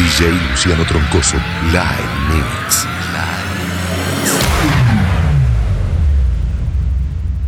DJ 0.00 0.32
Luciano 0.50 0.82
Troncoso, 0.86 1.36
Live 1.66 1.84
Mix. 2.30 2.86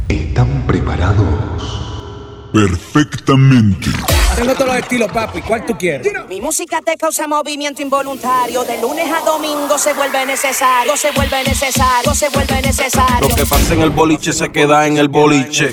¿Están 0.07 0.67
preparados? 0.67 2.51
Perfectamente. 2.53 3.89
Tengo 4.37 4.53
todos 4.53 4.67
los 4.67 4.77
estilos, 4.77 5.11
papi. 5.11 5.41
¿Cuál 5.41 5.65
tú 5.65 5.79
quieres? 5.79 6.07
Mi 6.29 6.43
música 6.43 6.83
te 6.83 6.99
causa 6.99 7.27
movimiento 7.27 7.81
involuntario. 7.81 8.65
De 8.65 8.83
lunes 8.83 9.11
a 9.11 9.25
domingo 9.25 9.79
se 9.79 9.95
vuelve 9.95 10.27
necesario, 10.27 10.95
se 10.99 11.11
vuelve 11.13 11.45
necesario, 11.45 12.15
se 12.15 12.29
vuelve 12.29 12.61
necesario. 12.61 13.29
Lo 13.31 13.35
que 13.35 13.47
pasa 13.47 13.73
en 13.73 13.81
el 13.81 13.91
boliche 13.91 14.35
se 14.35 14.53
queda 14.53 14.87
en 14.87 14.99
el 14.99 15.09
boliche. 15.09 15.73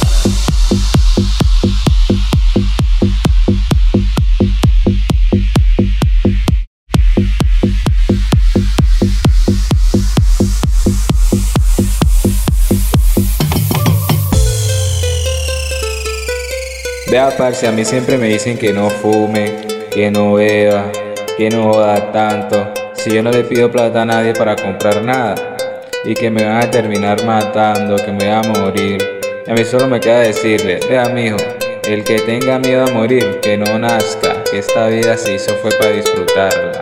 Parce, 17.29 17.67
a 17.67 17.71
mí 17.71 17.85
siempre 17.85 18.17
me 18.17 18.27
dicen 18.27 18.57
que 18.57 18.73
no 18.73 18.89
fume, 18.89 19.55
que 19.91 20.09
no 20.09 20.33
beba, 20.33 20.91
que 21.37 21.49
no 21.51 21.71
joda 21.71 22.11
tanto. 22.11 22.73
Si 22.93 23.11
yo 23.11 23.21
no 23.21 23.29
le 23.29 23.43
pido 23.43 23.71
plata 23.71 24.01
a 24.01 24.05
nadie 24.05 24.33
para 24.33 24.55
comprar 24.55 25.03
nada. 25.03 25.35
Y 26.03 26.15
que 26.15 26.31
me 26.31 26.43
van 26.43 26.63
a 26.63 26.71
terminar 26.71 27.23
matando, 27.23 27.95
que 27.97 28.11
me 28.11 28.25
voy 28.25 28.27
a 28.27 28.41
morir. 28.41 29.21
A 29.47 29.53
mí 29.53 29.63
solo 29.63 29.87
me 29.87 29.99
queda 29.99 30.21
decirle, 30.21 30.79
vea, 30.89 31.09
mijo, 31.09 31.37
el 31.83 32.03
que 32.03 32.19
tenga 32.19 32.57
miedo 32.57 32.85
a 32.87 32.91
morir, 32.91 33.39
que 33.39 33.55
no 33.55 33.77
nazca, 33.77 34.43
que 34.49 34.57
esta 34.57 34.87
vida 34.87 35.15
se 35.15 35.35
hizo 35.35 35.53
fue 35.57 35.69
para 35.77 35.91
disfrutarla. 35.91 36.81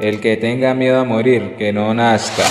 El 0.00 0.20
que 0.20 0.38
tenga 0.38 0.72
miedo 0.72 1.00
a 1.00 1.04
morir, 1.04 1.54
que 1.58 1.70
no 1.70 1.92
nazca. 1.92 2.44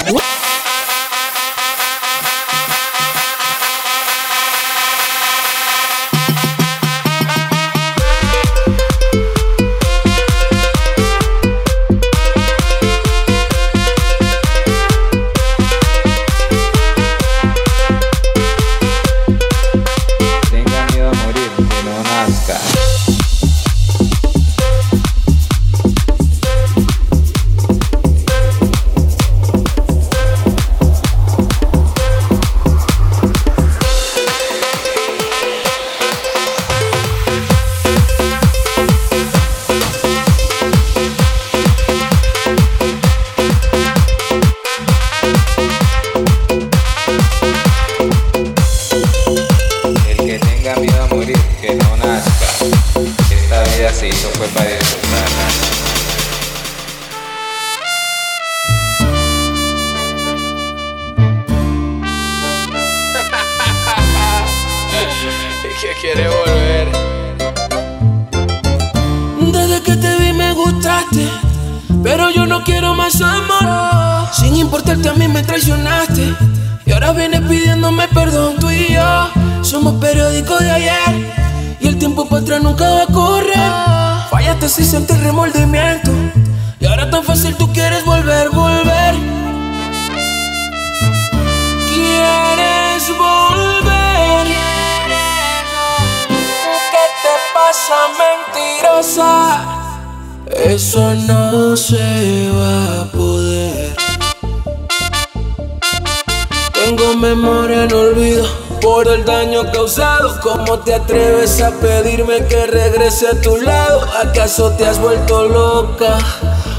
¿Cómo 110.41 110.79
te 110.79 110.93
atreves 110.93 111.61
a 111.61 111.71
pedirme 111.71 112.45
que 112.47 112.65
regrese 112.65 113.27
a 113.27 113.41
tu 113.41 113.57
lado? 113.57 114.01
¿Acaso 114.23 114.71
te 114.71 114.85
has 114.85 114.99
vuelto 114.99 115.45
loca 115.45 116.17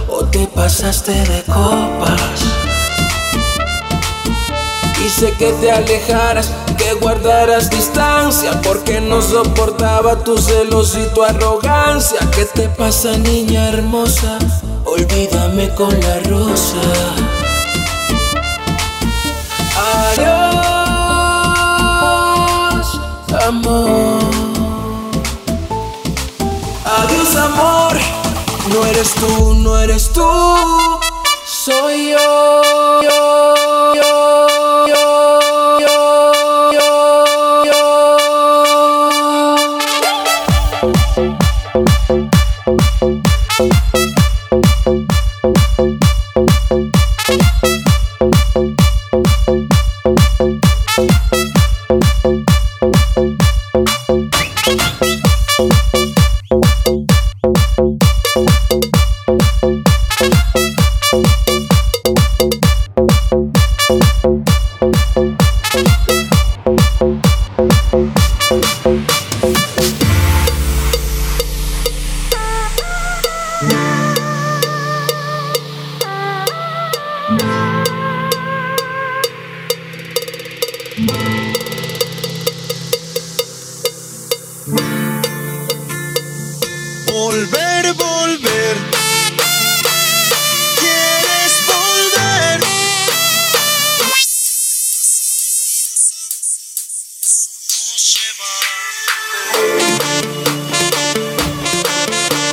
o 0.08 0.24
te 0.24 0.46
pasaste 0.46 1.12
de 1.12 1.42
copas? 1.42 2.40
Quise 4.96 5.32
que 5.32 5.52
te 5.60 5.70
alejaras, 5.70 6.50
que 6.78 6.94
guardaras 6.94 7.68
distancia, 7.68 8.58
porque 8.62 9.00
no 9.00 9.20
soportaba 9.20 10.24
tus 10.24 10.44
celos 10.44 10.96
y 10.96 11.14
tu 11.14 11.22
arrogancia. 11.22 12.18
¿Qué 12.34 12.46
te 12.46 12.68
pasa, 12.68 13.16
niña 13.18 13.68
hermosa? 13.68 14.38
Olvídame 14.86 15.68
con 15.74 15.90
la 16.00 16.20
rosa. 16.20 17.39
Adiós, 26.84 27.34
amor. 27.34 27.98
No 28.72 28.86
eres 28.86 29.12
tú, 29.14 29.54
no 29.54 29.76
eres 29.76 30.12
tú. 30.12 30.22
Soy 31.44 32.10
yo, 32.10 33.00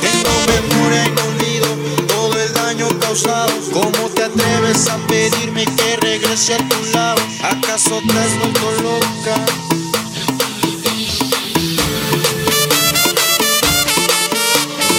Tengo 0.00 0.30
memorias 0.46 1.08
ocultos, 1.08 2.06
todo 2.06 2.38
el 2.38 2.52
daño 2.52 2.88
causado. 3.00 3.52
¿Cómo 3.72 4.10
te 4.10 4.24
atreves 4.24 4.88
a 4.88 4.98
pedirme 5.06 5.64
que 5.64 5.96
regrese 5.96 6.52
a 6.54 6.58
tu 6.58 6.84
lado? 6.92 7.22
¿Acaso 7.42 8.02
te 8.06 8.18
has 8.18 8.38
vuelto 8.38 8.72
loca? 8.82 9.36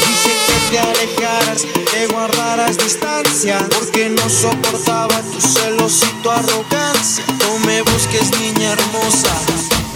Dije 0.08 0.34
que 0.48 0.72
te 0.72 0.80
alejaras, 0.80 1.62
que 1.92 2.08
guardaras 2.08 2.78
distancia, 2.80 3.60
porque 3.78 4.10
no 4.10 4.28
soportaba 4.28 5.22
tus 5.32 5.44
celos 5.44 6.02
y 6.02 6.24
tu 6.24 6.32
arrogancia. 6.32 7.24
No 7.38 7.60
me 7.60 7.84
busques, 7.84 8.32
niña 8.40 8.72
hermosa. 8.72 9.79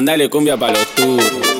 mandale 0.00 0.30
cumbia 0.30 0.56
para 0.56 0.72
los 0.72 0.86
turos. 0.94 1.59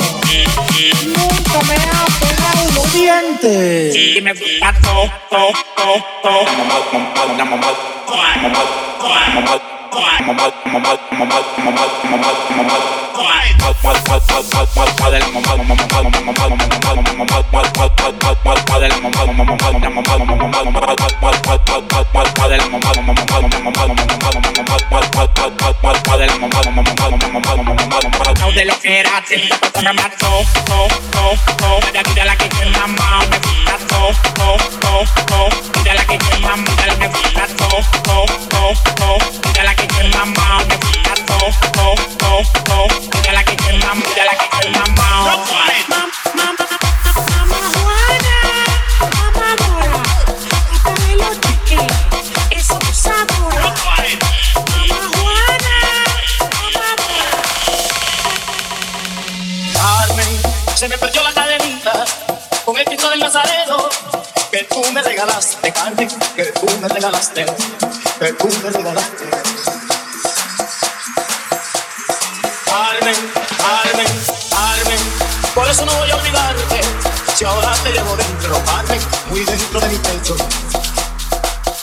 fumaste? 3.44 3.84
Sí 3.84 4.14
de 28.54 28.66
lo 28.66 28.80
que 28.80 29.00
era 29.00 29.24
te 29.28 29.50
Otra 29.68 29.94
más, 29.94 30.12
oh, 30.24 30.44
oh, 30.70 30.88
oh, 31.18 31.36
oh. 31.64 31.80
Vaya 31.82 32.04
vida 32.04 32.26
la 32.26 32.38
que 32.38 32.50
tiene 32.50 32.72
la 32.72 32.88
mano 32.88 33.28
Me 33.30 33.38
gusta, 33.38 33.78
oh, 33.96 34.12
oh, 34.40 34.58
oh. 34.58 34.83
Regalaste, 67.14 67.46
que 68.20 68.34
tú 68.34 68.50
me 68.64 68.70
regalaste. 68.72 69.26
Carmen, 72.66 73.16
Carmen, 73.58 74.08
Carmen, 74.50 75.00
por 75.54 75.68
eso 75.68 75.86
no 75.86 75.94
voy 75.94 76.10
a 76.10 76.16
olvidarte, 76.16 76.82
si 77.36 77.46
ahora 77.46 77.74
te 77.84 77.92
llevo 77.92 78.16
dentro, 78.16 78.64
Carmen, 78.66 79.00
muy 79.30 79.44
dentro 79.44 79.80
de 79.80 79.90
mi 79.90 79.98
pecho. 79.98 80.36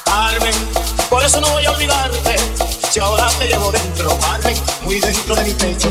Carmen, 0.04 0.54
por 1.08 1.24
eso 1.24 1.40
no 1.40 1.48
voy 1.50 1.64
a 1.64 1.70
olvidarte, 1.70 2.36
si 2.90 3.00
ahora 3.00 3.28
te 3.38 3.46
llevo 3.46 3.70
dentro, 3.70 4.18
Carmen, 4.18 4.56
muy 4.82 4.98
dentro 5.00 5.36
de 5.36 5.44
mi 5.44 5.54
pecho. 5.54 5.90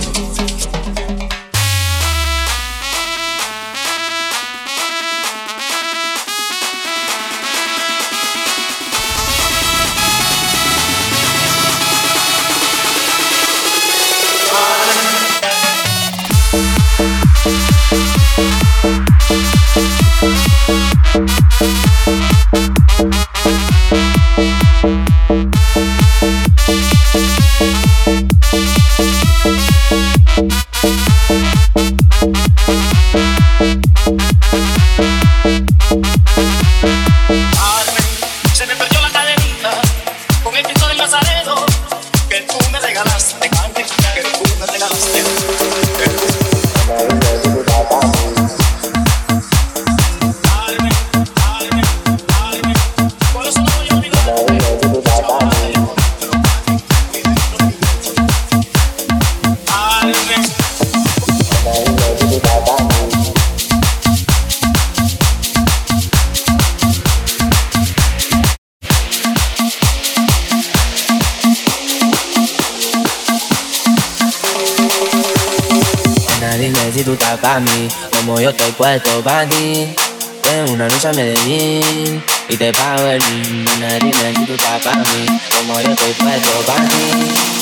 Puesto 78.80 79.22
pa' 79.22 79.46
ti. 79.46 79.94
Tengo 80.42 80.72
una 80.72 80.88
noche 80.88 81.10
a 81.10 81.12
Medellín 81.12 82.24
y 82.48 82.56
te 82.56 82.72
pago 82.72 83.08
el. 83.08 83.22
Nena, 83.66 84.00
dime 84.00 84.34
si 84.34 84.46
tú 84.46 84.54
estás 84.54 84.82
pa' 84.82 84.96
mí, 84.96 85.26
como 85.54 85.82
yo 85.82 85.92
estoy 85.92 86.14
puesto 86.14 86.52
pa' 86.66 86.76
ti. 86.88 87.04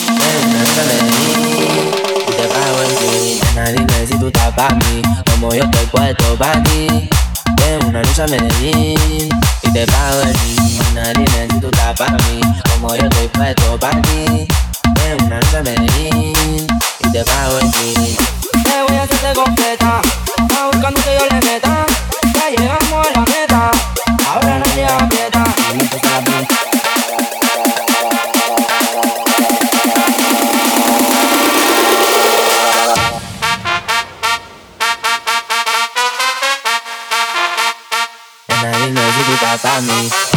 Tengo 0.06 0.46
una 0.46 0.60
noche 0.60 0.80
a 0.80 0.86
Medellín 0.86 1.90
y 2.22 2.32
te 2.38 2.48
pago 2.54 2.82
el. 2.84 3.40
Nena, 3.56 3.72
dime 3.72 4.08
si 4.08 4.20
tú 4.20 4.28
estás 4.28 4.54
pa' 4.54 4.70
mí, 4.70 5.02
como 5.32 5.56
yo 5.56 5.64
estoy 5.64 5.86
puesto 5.88 6.36
pa' 6.38 6.64
ti. 6.64 7.10
Tengo 7.56 7.88
una 7.88 8.02
noche 8.04 8.22
a 8.22 8.28
Medellín 8.28 9.30
y 9.64 9.72
te 9.74 9.88
pago 9.88 10.22
el. 10.22 10.94
Nena, 10.94 11.14
dime 11.14 11.48
si 11.52 11.60
tú 11.60 11.68
estás 11.68 11.98
pa' 11.98 12.12
mí, 12.12 12.42
como 12.70 12.96
yo 12.96 13.08
estoy 13.08 13.28
puesto 13.30 13.80
pa' 13.80 14.02
ti. 14.04 14.48
Tengo 14.94 15.26
una 15.26 15.40
noche 15.40 15.58
a 15.58 15.64
Medellín 15.64 16.68
y 17.00 17.12
te 17.12 17.26
pago 17.26 17.58
el. 17.58 18.37
Te 18.64 18.84
voy 18.88 18.98
a 18.98 19.04
hacerte 19.04 19.34
completa. 19.34 20.02
Está 20.38 20.68
buscando 20.68 21.02
que 21.02 21.18
yo 21.20 21.26
le 21.26 21.42
meta. 21.46 21.86
Ya 22.34 22.50
llegamos 22.50 23.08
a 23.08 23.12
la 23.12 23.26
meta. 23.26 23.72
Ahora 24.28 24.60
nadie 24.60 24.86
aprieta. 24.86 25.44
Tú 39.28 39.34
estás 39.34 39.60
pa' 39.62 39.82
mí. 39.82 40.37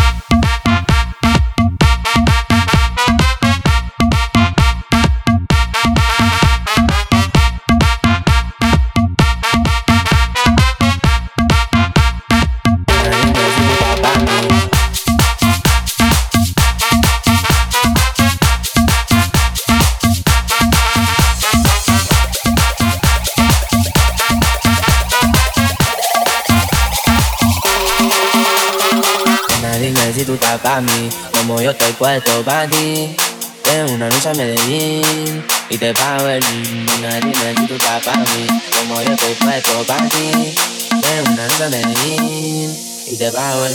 Puesto 32.00 32.42
pa' 32.42 32.66
ti. 32.66 33.14
Tengo 33.62 33.92
una 33.92 34.09
noche 34.09 34.30
a 34.30 34.33
Medellín 34.33 35.45
y 35.69 35.76
te 35.76 35.92
pago 35.92 36.28
el 36.28 36.40
Nena, 36.40 37.21
dime 37.21 37.54
si 37.59 37.66
tú 37.66 37.75
estás 37.75 38.02
pa' 38.02 38.16
mí, 38.16 38.47
como 38.75 39.02
yo 39.02 39.12
estoy 39.12 39.35
puesto 39.35 39.85
pa' 39.87 40.09
ti. 40.09 40.54
Tengo 40.88 41.30
una 41.30 41.47
noche 41.47 41.64
a 41.64 41.69
Medellín 41.69 42.75
y 43.07 43.16
te 43.19 43.30
pago 43.30 43.66
el. 43.66 43.75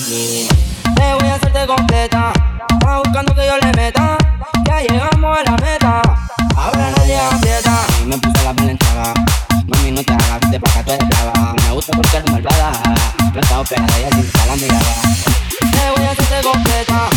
Te 0.96 1.14
voy 1.20 1.30
a 1.30 1.36
hacerte 1.36 1.68
completa, 1.68 2.34
está 2.74 2.98
buscando 2.98 3.36
que 3.36 3.46
yo 3.46 3.58
le 3.60 3.72
meta. 3.74 4.18
Ya 4.68 4.82
llegamos 4.82 5.38
a 5.38 5.44
la 5.44 5.58
meta, 5.58 6.02
ahora 6.58 6.92
nadie 6.98 7.20
aprieta. 7.20 7.86
Y 8.02 8.06
me 8.08 8.18
puse 8.18 8.44
la 8.44 8.72
entrada 8.72 9.14
Mami, 9.68 9.92
no 9.92 10.04
te 10.04 10.14
hagas, 10.14 10.50
te 10.50 10.60
pasa 10.60 10.84
tu 10.84 10.92
esclava. 10.94 11.54
Me 11.54 11.72
gusta 11.74 11.92
porque 11.96 12.18
eres 12.18 12.32
malvada. 12.32 12.72
No 13.36 13.40
estaba 13.40 13.64
pegada 13.64 14.00
y 14.00 14.04
así 14.04 14.20
está 14.22 14.46
la 14.48 14.56
mirada. 14.56 15.45
Te 15.76 15.92
voy 15.92 16.06
a 16.08 16.12
hacer 16.12 16.30
de 16.30 16.42
completa, 16.42 17.10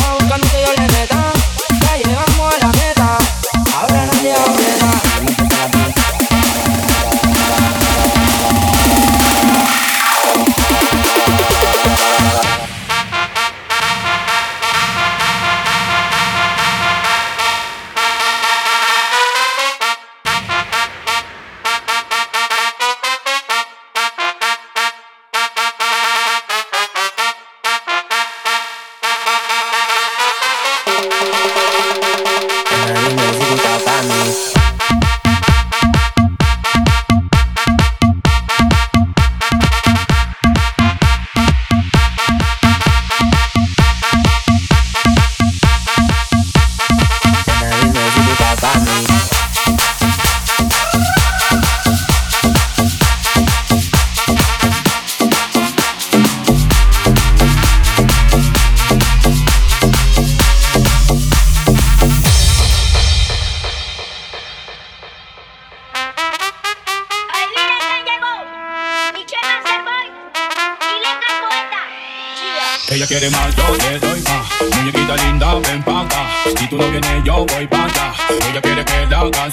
va 0.00 0.14
buscando 0.14 0.46
que 0.48 0.62
yo 0.64 0.72
le 0.76 0.86
meta, 0.92 1.32
la 1.84 1.96
llevamos 1.98 2.54
a 2.54 2.58
la 2.58 2.68
meta, 2.68 3.18
ahora 3.76 4.06
nadie 4.06 4.32
aprieta. 4.32 5.43
Quiere 73.24 73.30
más, 73.30 73.56
yo 73.56 73.76
le 73.76 73.98
doy 73.98 74.22
más. 74.22 74.76
Muñequita 74.76 75.16
linda, 75.16 75.54
ven 75.54 75.82
pa'. 75.82 76.06
Si 76.58 76.68
tú 76.68 76.76
no 76.76 76.90
vienes, 76.90 77.24
yo 77.24 77.46
voy 77.46 77.66
pa'. 77.66 77.86
Ella 78.50 78.60
quiere 78.60 78.84
que 78.84 79.06
la 79.06 79.20
haga. 79.20 79.48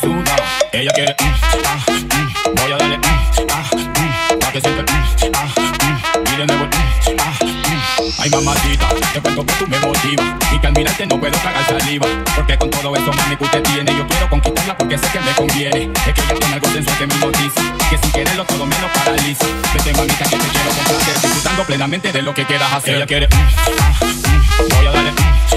Ella 0.71 0.91
quiere, 0.93 1.15
mm, 1.19 1.25
ah, 1.65 1.85
mm. 1.87 2.55
voy 2.55 2.71
a 2.71 2.77
darle, 2.77 2.97
mm, 2.97 3.01
ah, 3.49 3.69
mm. 3.75 4.39
pa' 4.39 4.51
que 4.51 4.61
sienta, 4.61 4.91
mm, 4.91 5.31
ah, 5.35 5.47
mm. 5.57 6.33
y 6.33 6.37
de 6.37 6.45
nuevo, 6.47 6.65
mm, 6.65 7.17
ah, 7.19 7.45
mm. 7.45 8.21
Ay, 8.21 8.29
mamacita, 8.29 8.87
te 9.13 9.21
cuento 9.21 9.45
que 9.45 9.53
tú 9.53 9.67
me 9.67 9.79
motivas. 9.79 10.25
Y 10.51 10.59
que 10.59 10.67
al 10.67 10.73
mirarte 10.73 11.05
no 11.05 11.19
puedo 11.19 11.37
tragar 11.37 11.65
saliva. 11.65 12.07
Porque 12.35 12.57
con 12.57 12.69
todo 12.69 12.95
eso, 12.95 13.11
mami, 13.13 13.35
que 13.35 13.43
usted 13.43 13.63
tiene. 13.63 13.95
Yo 13.95 14.07
quiero 14.07 14.29
conquistarla 14.29 14.77
porque 14.77 14.97
sé 14.97 15.07
que 15.11 15.19
me 15.19 15.31
conviene. 15.33 15.91
Es 16.07 16.13
que 16.13 16.21
ella 16.21 16.35
tiene 16.39 16.53
algo 16.53 16.69
sensual 16.69 16.97
que 16.97 17.07
me 17.07 17.15
noticia. 17.15 17.63
Que 17.89 17.97
sin 17.97 18.11
quererlo 18.11 18.45
todo 18.45 18.65
me 18.65 18.79
lo 18.79 18.87
paraliza. 18.93 19.45
Vete, 19.73 19.93
mamita, 19.93 20.23
que 20.23 20.37
te 20.37 20.47
quiero 20.47 20.69
complacer. 20.71 21.21
Disfrutando 21.21 21.63
plenamente 21.63 22.11
de 22.11 22.21
lo 22.21 22.33
que 22.33 22.45
quieras 22.45 22.73
hacer. 22.73 22.95
Ella 22.95 23.05
quiere, 23.05 23.27
mm, 23.27 23.35
mm. 23.35 24.69
voy 24.75 24.85
a 24.85 24.91
darle, 24.91 25.11
mm, 25.11 25.15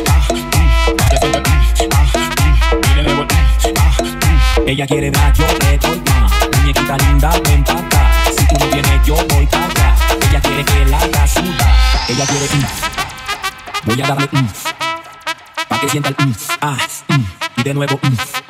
ah, 0.09 0.29
mm. 0.31 0.37
mm, 0.37 0.51
ah, 1.01 1.15
ah. 1.93 2.15
Ella 4.67 4.87
quiere 4.87 5.11
más, 5.11 5.39
yo 5.39 5.47
le 5.61 5.79
doy 5.79 6.03
más. 6.07 6.33
Muñequita 6.57 6.97
linda, 6.97 7.31
ven 7.45 7.63
pa' 7.63 7.73
acá. 7.75 8.13
Si 8.37 8.47
tú 8.47 8.55
no 8.59 8.67
vienes, 8.67 9.07
yo 9.07 9.15
voy 9.15 9.47
pa' 9.47 9.65
allá. 9.65 9.95
Ella 10.29 10.41
quiere 10.41 10.65
que 10.65 10.85
la 10.87 10.99
haga 10.99 11.29
suda. 11.29 11.77
Ella 12.09 12.27
quiere. 12.27 13.14
Voy 13.87 14.01
a 14.01 14.07
darle 14.09 14.29
mm. 14.33 14.49
Pa' 15.69 15.81
que 15.81 15.89
sienta 15.89 16.09
el 16.11 16.17
mm. 16.27 16.35
Ah, 16.61 16.79
mm. 17.09 17.61
Y 17.61 17.63
de 17.63 17.75
nuevo 17.75 17.99
mm. 18.03 18.44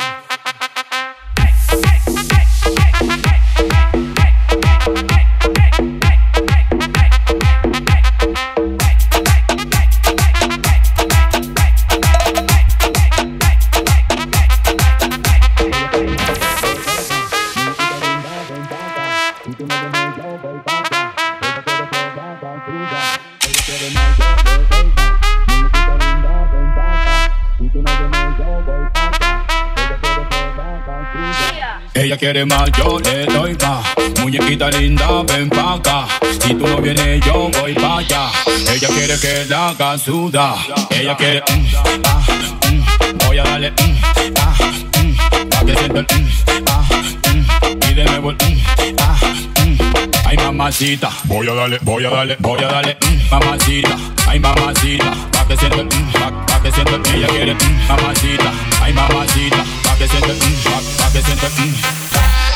Ella 31.94 32.16
quiere 32.16 32.44
más, 32.44 32.70
yo 32.76 32.98
le 32.98 33.24
doy 33.26 33.56
más. 33.62 33.86
Muñequita 34.20 34.68
linda, 34.70 35.22
ven 35.28 35.48
pa'. 35.48 36.08
Si 36.40 36.52
tú 36.54 36.66
no 36.66 36.78
vienes, 36.78 37.24
yo 37.24 37.48
voy 37.60 37.72
pa' 37.74 37.98
allá. 37.98 38.30
Ella 38.68 38.88
quiere 38.88 39.18
que 39.18 39.44
la 39.48 39.68
haga 39.68 39.96
sudar. 39.96 40.56
Ella 40.90 41.16
quiere, 41.16 41.42
mm, 41.48 41.66
ah, 42.04 42.26
mm. 42.68 43.18
voy 43.26 43.38
a 43.38 43.44
darle, 43.44 43.70
mm, 43.70 44.34
ah, 44.36 44.54
mm. 45.02 45.48
pa' 45.48 45.64
que 45.64 45.76
sienta 45.76 46.00
el, 46.00 46.06
mm, 46.06 46.28
ah, 46.66 46.84
mm. 47.32 47.90
y 47.90 47.94
de 47.94 48.04
nuevo 48.04 48.30
el, 48.30 48.96
ah. 49.00 49.16
Ay, 50.26 50.36
mamacita, 50.36 51.10
voy 51.24 51.48
a 51.48 51.54
darle, 51.54 51.78
voy 51.82 52.04
a 52.04 52.10
darle, 52.10 52.36
voy 52.40 52.62
a 52.64 52.66
darle, 52.66 52.96
mamacita. 53.30 53.96
Ay, 54.26 54.40
mamacita, 54.40 55.14
pa' 55.32 55.46
que 55.46 55.56
sienta 55.56 55.80
el, 55.80 55.88
pa', 55.88 56.46
pa' 56.46 56.62
que 56.62 56.72
sienta 56.72 56.96
el, 56.96 57.14
ella 57.14 57.28
quiere, 57.28 57.56
mamacita. 57.88 58.52
Ay, 58.82 58.92
mamacita, 58.92 59.64
pa' 59.94 59.98
que 59.98 60.08
sienta 60.08 60.28
el, 60.28 60.36
mm, 60.36 60.64
pa', 60.64 61.04
pa' 61.04 61.12
que 61.12 61.22
sienta 61.22 61.46
el, 61.46 61.52
mm. 61.52 61.74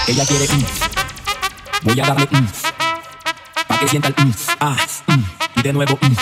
Ella 0.09 0.27
quiere 0.27 0.49
mm. 0.49 0.65
Voy 1.83 2.01
a 2.01 2.07
darle 2.07 2.29
mm. 2.31 2.49
Pa' 3.69 3.79
que 3.79 3.89
sienta 3.89 4.09
el 4.09 4.15
mm. 4.19 4.35
Ah, 4.61 4.77
mm. 5.07 5.25
Y 5.57 5.63
de 5.63 5.73
nuevo 5.73 5.99
mm. 6.01 6.17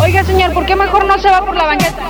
Oiga, 0.00 0.24
señor, 0.24 0.52
¿por 0.52 0.64
qué 0.64 0.76
mejor 0.76 1.04
no 1.06 1.18
se 1.18 1.28
va 1.28 1.44
por 1.44 1.56
la 1.56 1.64
banqueta? 1.64 2.09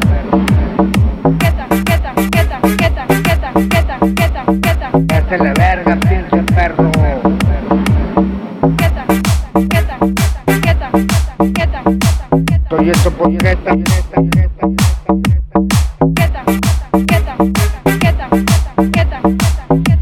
Soy 12.69 12.89
eso 12.89 13.11
por 13.11 13.29
neta, 13.29 13.75
neta, 13.75 14.21
neta. 14.21 14.67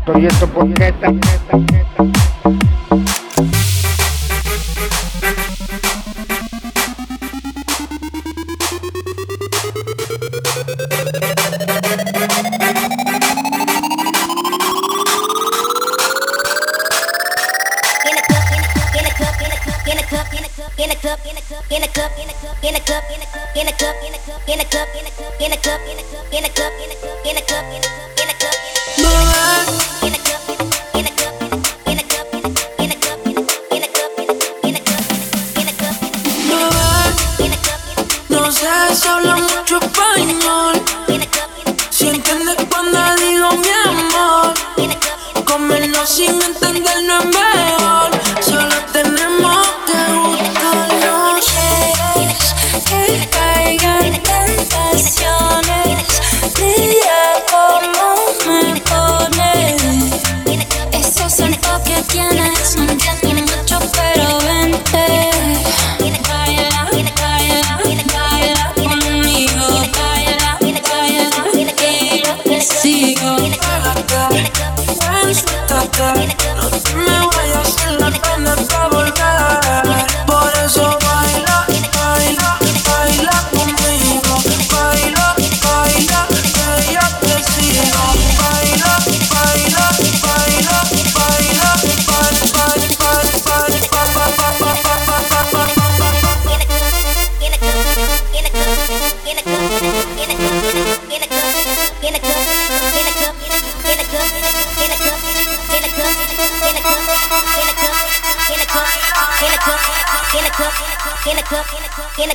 Soy 0.05 0.25
eso 0.25 0.47
por 0.47 0.65
neta, 0.67 1.11
neta, 1.11 1.57
neta. 1.57 1.98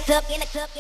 club, 0.05 0.25
in 0.31 0.41
the 0.41 0.47
club. 0.47 0.74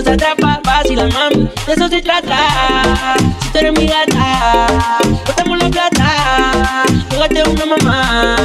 No 0.00 0.04
se 0.04 0.12
atrapa. 0.12 0.60
Fácil, 0.64 0.96
mami, 0.96 1.48
de 1.66 1.72
eso 1.72 1.88
se 1.88 2.00
trata. 2.00 3.16
Si 3.42 3.48
tú 3.50 3.58
eres 3.58 3.72
mi 3.78 3.86
gata, 3.86 4.66
botamos 5.26 5.58
la 5.58 5.68
plata. 5.68 6.84
Pégate 7.08 7.42
una 7.48 7.66
mamá. 7.66 8.36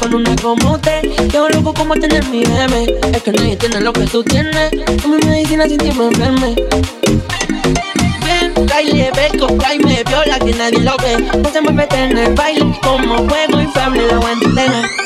Con 0.00 0.14
una 0.14 0.34
como 0.36 0.72
usted, 0.72 1.02
yo 1.32 1.48
loco 1.48 1.74
como 1.74 1.94
tener 1.94 2.24
mi 2.26 2.44
bebé. 2.44 2.98
Es 3.12 3.22
que 3.22 3.32
nadie 3.32 3.56
tiene 3.56 3.80
lo 3.80 3.92
que 3.92 4.06
tú 4.06 4.22
tienes. 4.24 4.70
Con 5.02 5.16
mi 5.16 5.26
medicina 5.26 5.66
sin 5.66 5.78
tiempo 5.78 6.04
enferme. 6.04 6.54
Ven, 8.24 8.66
baile, 8.66 9.10
beco, 9.14 9.48
me 9.84 10.02
viola 10.04 10.38
que 10.38 10.54
nadie 10.54 10.80
lo 10.80 10.96
ve. 10.98 11.18
No 11.42 11.50
se 11.50 11.60
mueve 11.60 11.88
en 11.92 12.16
el 12.16 12.34
baile 12.34 12.78
como 12.82 13.28
fuego 13.28 13.60
inflable 13.60 14.06
la 14.06 14.16
guantera. 14.16 15.05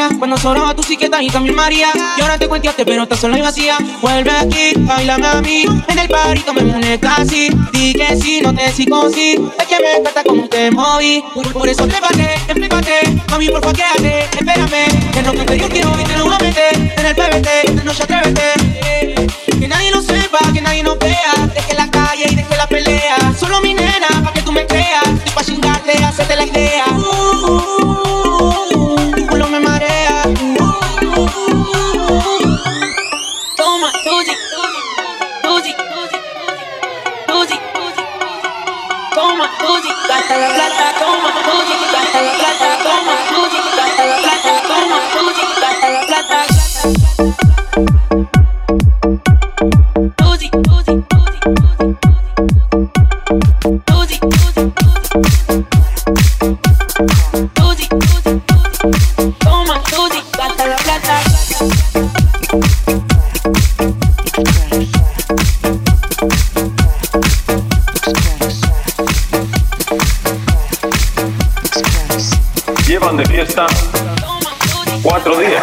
mía 0.00 0.16
Cuando 0.18 0.36
sobraba 0.36 0.74
tu 0.74 0.82
psiqueta 0.82 1.22
y 1.22 1.28
también 1.28 1.54
María. 1.54 1.88
Y 2.16 2.20
ahora 2.20 2.38
te 2.38 2.48
cuenteaste 2.48 2.84
pero 2.84 3.02
estás 3.02 3.20
sola 3.20 3.38
y 3.38 3.42
vacía. 3.42 3.76
Vuelve 4.00 4.30
aquí, 4.30 4.72
bailame 4.78 5.26
a 5.26 5.40
mí 5.40 5.64
En 5.88 5.98
el 5.98 6.08
parito 6.08 6.52
me 6.54 6.62
molesta 6.62 7.16
así 7.16 7.48
Di 7.72 7.94
que 7.94 8.16
sí, 8.16 8.40
no 8.42 8.54
te 8.54 8.70
sigo 8.72 9.10
sí. 9.10 9.36
Es 9.58 9.66
que 9.66 9.78
me 9.80 9.96
encanta 9.96 10.24
como 10.24 10.48
te 10.48 10.70
moví. 10.70 11.22
Por, 11.34 11.52
por 11.52 11.68
eso 11.68 11.86
trépate, 11.86 12.28
trépate 12.46 13.20
Mami, 13.30 13.48
por 13.48 13.60
favor 13.60 13.76
quédate, 13.76 14.24
espérame 14.24 15.12
Que 15.12 15.22
no 15.22 15.32
que 15.32 15.58
yo 15.58 15.68
quiero 15.68 15.92
y 16.00 16.04
te 16.04 16.16
lo 16.16 16.24
voy 16.24 16.34
a 16.34 16.38
meter 16.38 16.76
En 16.96 17.06
el 17.06 17.14
PBT, 17.14 17.48
esta 17.64 17.84
noche 17.84 18.02
atrévete 18.02 18.69
Llevan 72.86 73.16
de 73.16 73.24
fiesta 73.26 73.66
cuatro 75.02 75.38
días. 75.38 75.62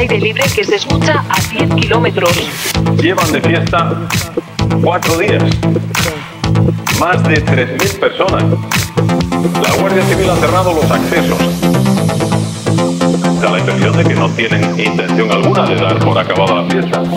Aire 0.00 0.18
libre 0.18 0.44
que 0.54 0.64
se 0.64 0.76
escucha 0.76 1.22
a 1.28 1.40
10 1.52 1.74
kilómetros. 1.74 2.32
Llevan 3.02 3.30
de 3.32 3.40
fiesta 3.42 4.08
cuatro 4.82 5.18
días. 5.18 5.42
Más 6.98 7.22
de 7.24 7.44
3.000 7.44 8.00
personas. 8.00 8.44
La 9.62 9.74
Guardia 9.78 10.02
Civil 10.06 10.30
ha 10.30 10.36
cerrado 10.36 10.72
los 10.72 10.90
accesos 10.90 11.99
da 13.40 13.50
la 13.50 13.58
impresión 13.58 13.96
de 13.96 14.04
que 14.04 14.14
no 14.14 14.28
tienen 14.30 14.62
intención 14.78 15.28
alguna 15.30 15.66
de 15.66 15.76
dar 15.76 15.98
por 15.98 16.18
acabada 16.18 16.56
la 16.56 16.64
fiesta. 16.68 17.00
Da 17.00 17.10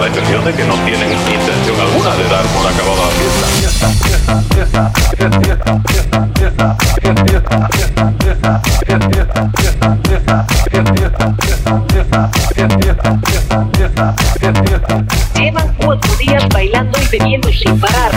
la 0.00 0.06
impresión 0.06 0.42
de 0.44 0.54
que 0.54 0.64
no 0.64 0.74
tienen 0.84 1.12
intención 1.12 1.80
alguna 1.80 2.16
de 2.16 2.24
dar 2.28 2.46
por 2.46 2.66
acabada 2.66 3.02
la 3.02 3.10
fiesta. 3.10 4.11
Llevan 15.34 15.74
cuatro 15.76 16.16
días 16.16 16.48
bailando 16.48 16.98
y 16.98 17.18
bebiendo 17.18 17.52
sin 17.52 17.78
parar 17.78 18.12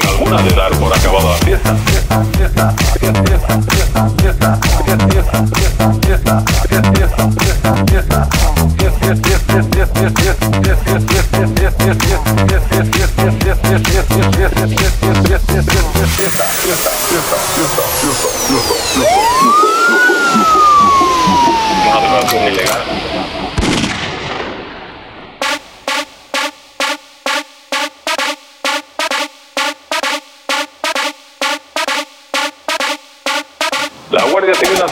alguna 0.00 0.40
de 0.42 0.50
dar 0.54 0.72
por 0.78 0.92
acabada 0.92 1.30
la 1.30 1.36
fiesta. 1.36 1.76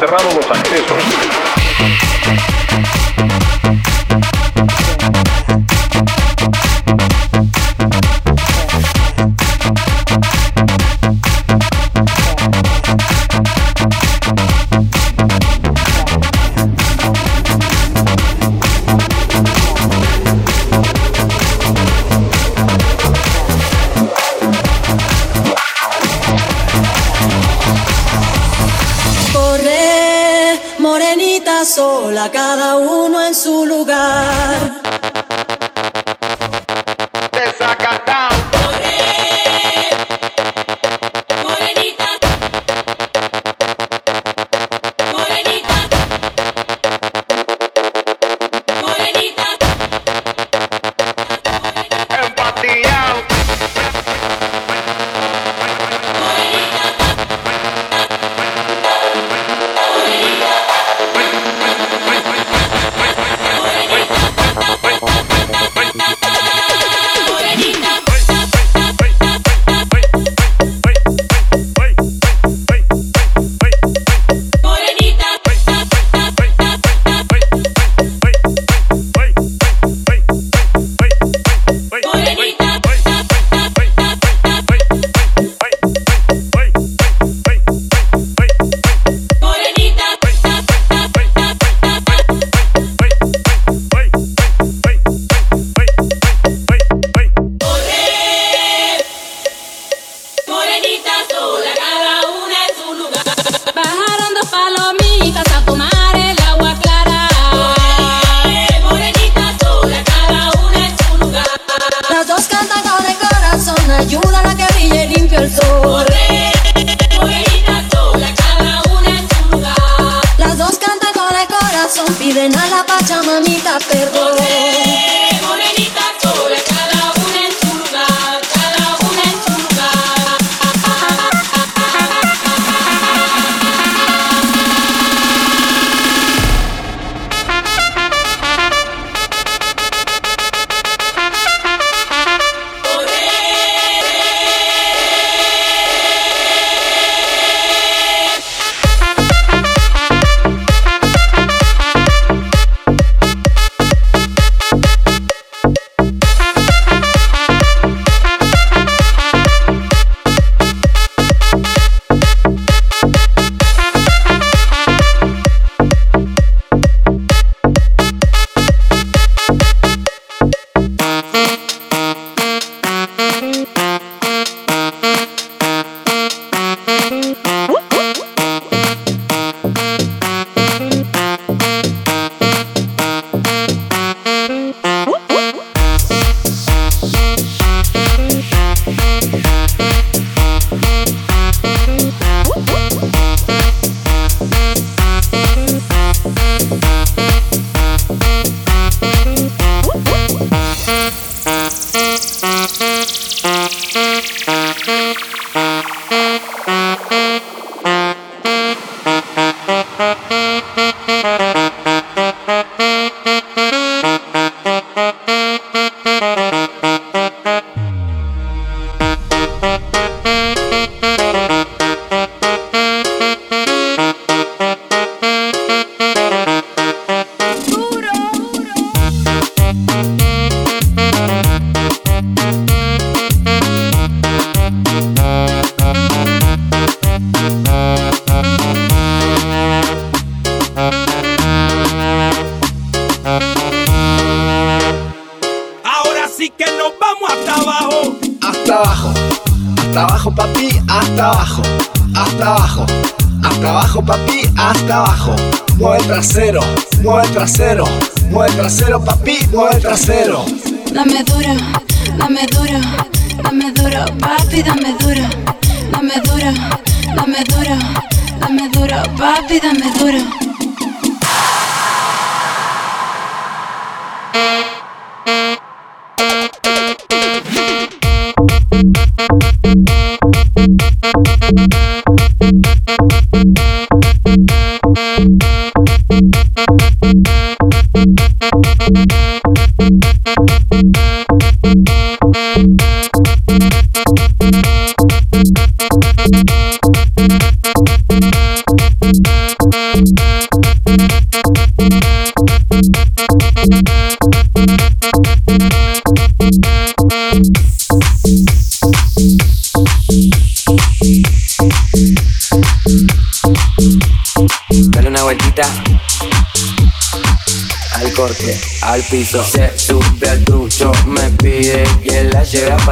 cerrados 0.01 0.35
los 0.35 0.51
accesos. 0.51 0.97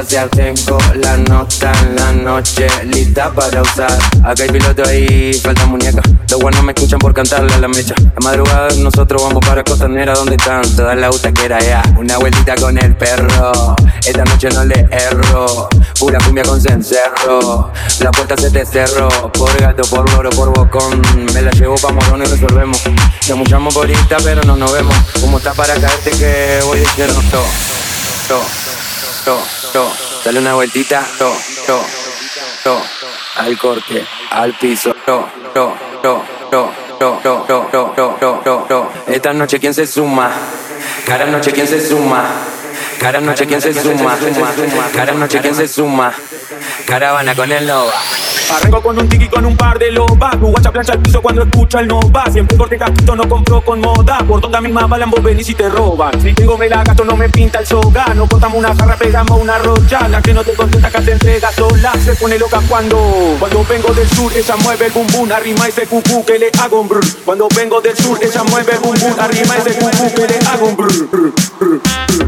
Lleve 0.09 0.21
a 0.21 0.29
pasear. 0.29 0.29
Tengo 0.31 0.79
la 0.95 1.17
nota 1.17 1.73
en 1.83 1.97
la 1.97 2.13
noche 2.13 2.67
lista 2.85 3.31
para 3.33 3.63
usar. 3.63 3.99
Acá 4.25 4.43
hay 4.43 4.51
piloto 4.51 4.85
ahí, 4.85 5.35
falta 5.35 5.67
muñeca. 5.67 6.03
Los 6.31 6.41
buenos 6.41 6.63
me 6.63 6.73
escuchan 6.73 6.99
por 6.99 7.15
cantarle 7.15 7.53
a 7.55 7.59
la 7.59 7.69
mecha. 7.69 7.95
A 8.17 8.21
madrugada 8.25 8.69
nosotros 8.79 9.23
vamos 9.23 9.45
para 9.47 9.65
Costanera, 9.65 10.15
donde 10.15 10.37
están 10.37 10.63
todas 10.77 10.97
las 10.97 11.25
era 11.45 11.61
ya. 11.61 11.83
Una 11.97 12.19
vueltita 12.19 12.55
con 12.57 12.79
el 12.79 12.97
perro, 12.97 13.77
esta 14.05 14.25
noche 14.25 14.49
no 14.51 14.65
le 14.65 14.89
erro. 14.91 15.69
Pura 15.99 16.19
cumbia 16.25 16.45
con 16.45 16.61
cencerro, 16.61 17.73
la 18.01 18.11
puerta 18.11 18.37
se 18.37 18.51
te 18.51 18.65
cerró. 18.65 19.09
Por 19.33 19.61
gato, 19.61 19.83
por 19.89 20.11
loro, 20.13 20.31
por 20.31 20.53
bocón. 20.53 21.03
Me 21.35 21.43
la 21.43 21.51
llevo 21.53 21.77
pa' 21.77 21.93
morón 21.93 22.23
y 22.23 22.27
resolvemos. 22.27 22.83
Te 23.27 23.35
muchamos 23.35 23.75
por 23.75 23.89
Insta, 23.89 24.17
pero 24.23 24.43
no 24.45 24.57
nos 24.57 24.73
vemos. 24.73 24.95
Como 25.21 25.39
está 25.39 25.53
para 25.55 25.75
caerte 25.75 26.11
que 26.11 26.61
voy 26.65 26.81
diciendo 26.81 27.15
to, 27.31 27.45
to, 28.29 28.41
to, 29.25 29.58
to. 29.73 29.91
Dale 30.25 30.39
una 30.41 30.55
vueltita, 30.55 31.05
to, 31.19 31.33
to, 31.67 31.81
to. 32.65 32.83
Al 33.37 33.57
corte, 33.59 34.07
al 34.31 34.55
piso, 34.59 34.95
to, 35.05 35.29
to, 35.55 35.75
to. 36.03 36.23
To, 36.49 36.73
to, 36.99 37.21
to, 37.23 37.47
to, 37.47 37.95
to, 37.95 38.17
to, 38.19 38.41
to, 38.43 38.67
to. 38.69 38.91
Esta 39.07 39.33
noche 39.33 39.61
quién 39.61 39.75
se 39.75 39.87
suma, 39.87 40.31
cada 41.07 41.27
noche 41.27 41.53
quién 41.53 41.69
se 41.69 41.87
suma, 41.87 42.25
cada 42.99 43.21
noche 43.21 43.47
quién 43.47 43.61
se 43.61 43.73
suma, 43.73 44.19
cada 44.95 45.13
noche 45.13 45.41
quién 45.41 45.55
se 45.55 45.69
suma, 45.69 46.13
caravana 46.87 47.35
con 47.35 47.51
el 47.51 47.67
Nova. 47.67 47.93
Arranco 48.51 48.81
con 48.81 48.99
un 48.99 49.07
tiki 49.07 49.29
con 49.29 49.45
un 49.45 49.55
par 49.57 49.79
de 49.79 49.93
lobas. 49.93 50.33
Tu 50.41 50.47
guacha 50.47 50.73
plancha 50.73 50.95
al 50.95 51.01
piso 51.01 51.21
cuando 51.21 51.43
escucha 51.43 51.81
el 51.81 51.89
no 51.89 52.01
va. 52.11 52.25
Siempre 52.33 52.57
corte 52.57 52.79
casquito, 52.79 53.15
no 53.15 53.29
compro 53.29 53.61
con 53.61 53.79
moda. 53.81 54.19
Por 54.27 54.41
toda 54.41 54.61
misma 54.63 54.87
balan 54.87 55.11
vos 55.11 55.23
venís 55.23 55.51
y 55.51 55.55
te 55.55 55.69
roban. 55.69 56.19
Si 56.23 56.33
tengo 56.33 56.57
me 56.57 56.67
la 56.67 56.83
gasto, 56.83 57.05
no 57.05 57.15
me 57.15 57.29
pinta 57.29 57.59
el 57.59 57.67
soga. 57.67 58.07
No 58.15 58.27
cortamos 58.27 58.59
una 58.59 58.75
jarra, 58.75 58.97
pegamos 58.97 59.39
una 59.39 59.59
rocha. 59.59 60.09
La 60.09 60.23
que 60.23 60.33
no 60.33 60.43
te 60.45 60.55
contesta, 60.55 60.89
acá 60.89 61.03
te 61.03 61.13
entrega 61.13 61.53
sola. 61.53 61.93
Se 62.03 62.15
pone 62.15 62.39
loca 62.39 62.61
cuando, 62.67 63.37
cuando 63.39 63.65
vengo 63.65 63.93
del 63.93 64.09
sur, 64.09 64.33
ella 64.35 64.57
mueve 64.57 64.87
el 64.87 64.93
bum 64.93 65.07
bum. 65.09 65.31
Arrima 65.31 65.69
ese 65.69 65.87
cucú 65.87 66.25
que 66.25 66.39
le 66.39 66.51
hago 66.59 66.81
un 66.81 66.89
brr. 66.89 67.05
Cuando 67.27 67.49
vengo 67.55 67.83
del 67.83 67.97
sur, 67.99 68.19
ella 68.23 68.45
mueve 68.45 68.73
el 68.73 68.79
bum 68.79 68.95
bum. 68.99 69.15
Arrima 69.19 69.57
ese 69.59 69.75
cucú 69.79 70.15
que 70.15 70.27
le 70.27 70.39
hago 70.47 70.67
un 70.67 70.77
brr. 70.77 72.28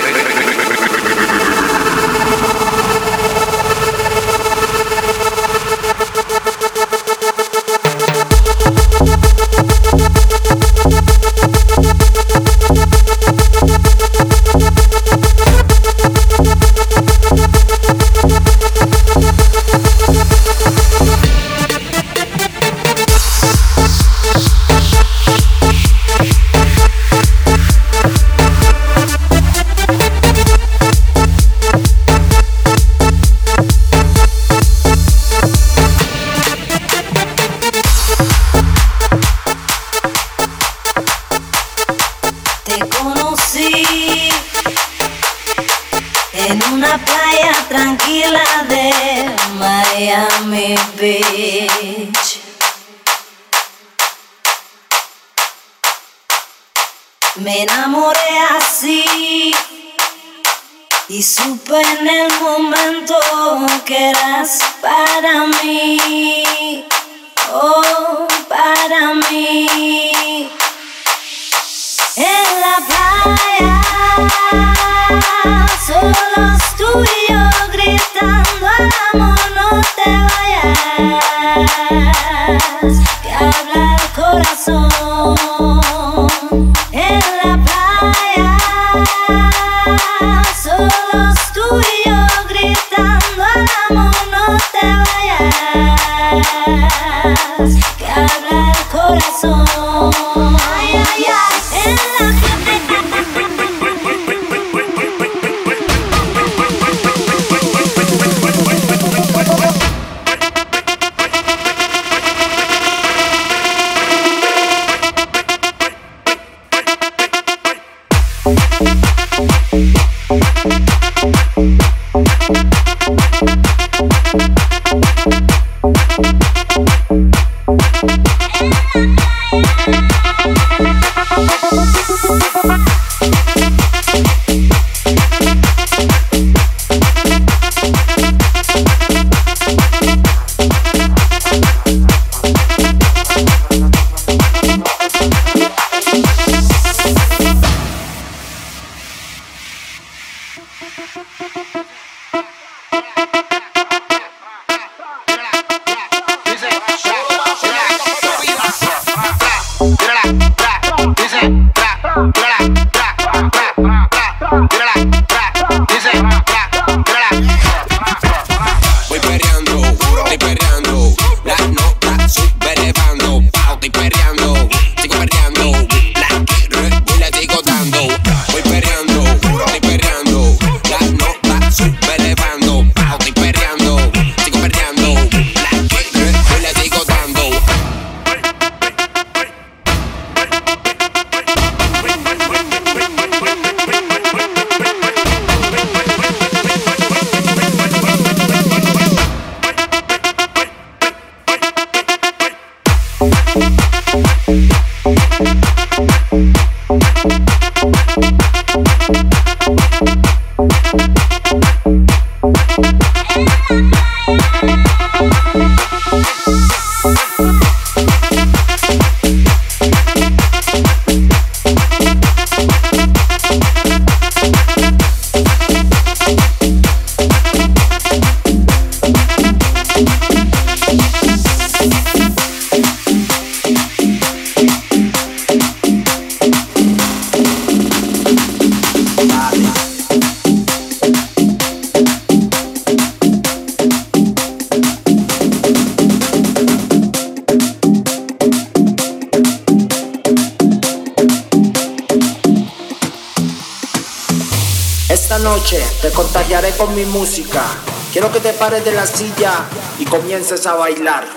música. 257.11 257.63
Quiero 258.11 258.31
que 258.31 258.39
te 258.39 258.53
pares 258.53 258.83
de 258.83 258.91
la 258.93 259.05
silla 259.05 259.65
y 259.99 260.05
comiences 260.05 260.65
a 260.65 260.75
bailar. 260.75 261.27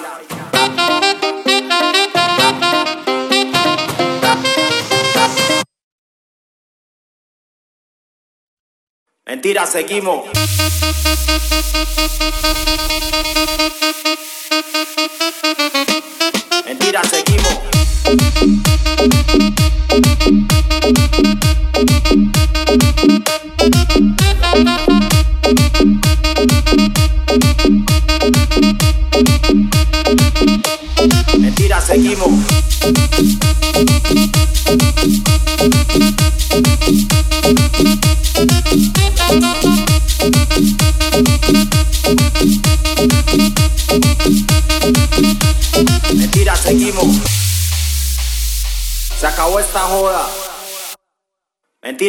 Mentira, 9.26 9.66
seguimos. 9.66 10.28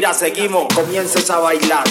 Mentira, 0.06 0.14
seguimos. 0.14 0.68
Comiences 0.76 1.32
a 1.32 1.40
bailar. 1.40 1.84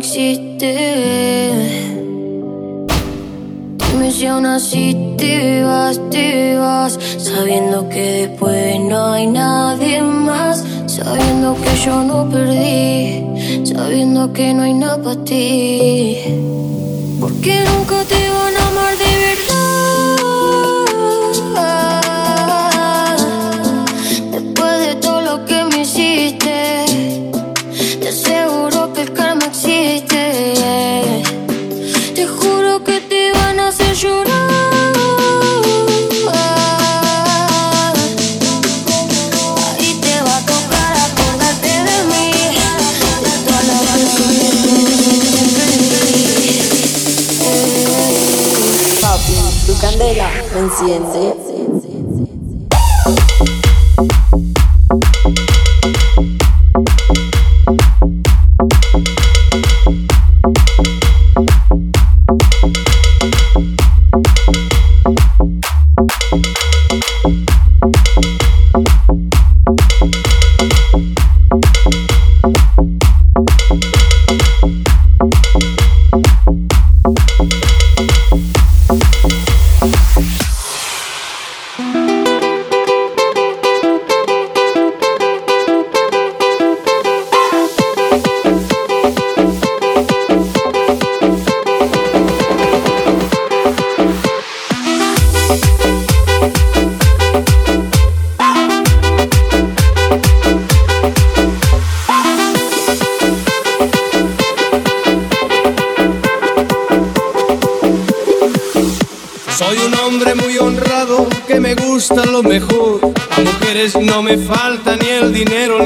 Existe. 0.00 0.72
Dime 3.78 4.10
si 4.10 4.26
aún 4.26 4.46
así 4.46 5.14
te 5.18 5.62
vas, 5.62 6.00
te 6.10 6.56
vas, 6.56 6.98
sabiendo 7.18 7.86
que 7.90 8.04
después 8.22 8.80
no 8.80 9.12
hay 9.12 9.26
nadie 9.26 10.00
más. 10.00 10.64
Sabiendo 10.86 11.54
que 11.62 11.72
yo 11.84 12.02
no 12.02 12.28
perdí, 12.30 13.24
sabiendo 13.64 14.32
que 14.32 14.54
no 14.54 14.62
hay 14.62 14.74
nada 14.74 15.02
para 15.02 15.24
ti. 15.24 16.16
Porque 17.20 17.52
nunca 17.70 17.96
te 18.08 18.09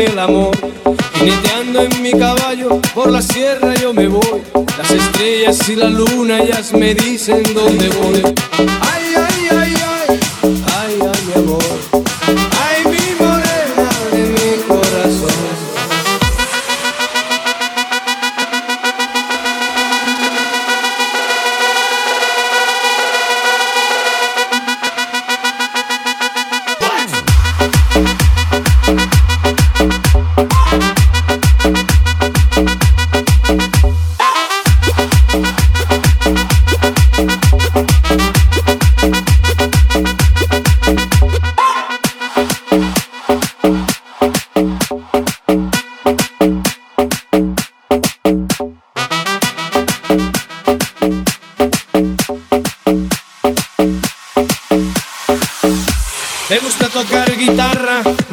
el 0.04 0.18
amor. 0.18 0.56
Jineteando 1.14 1.82
en 1.82 2.02
mi 2.02 2.12
caballo 2.12 2.80
por 2.94 3.10
la 3.10 3.22
sierra 3.22 3.74
yo 3.74 3.92
me 3.92 4.08
voy. 4.08 4.42
Las 4.78 4.90
estrellas 4.90 5.68
y 5.68 5.76
la 5.76 5.88
luna 5.88 6.40
ellas 6.40 6.72
me 6.72 6.94
dicen 6.94 7.42
dónde 7.54 7.88
voy. 7.88 8.22
Ay, 8.80 9.14
ay, 9.16 9.48
ay, 9.50 9.74
ay, 9.74 9.93